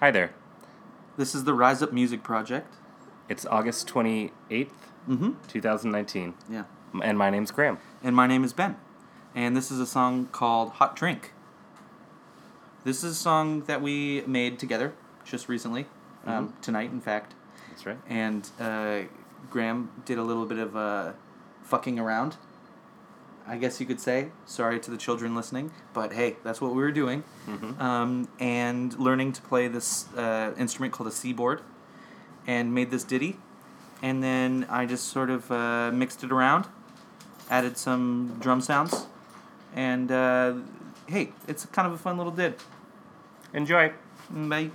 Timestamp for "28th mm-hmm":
3.88-5.30